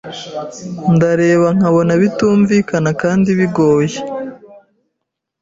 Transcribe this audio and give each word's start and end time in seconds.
Ndareba 0.95 1.47
nkabona 1.57 1.91
bitumvikana 2.01 2.89
kandi 3.01 3.29
bigoye 3.39 3.97